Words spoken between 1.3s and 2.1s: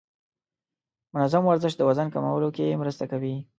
ورزش د وزن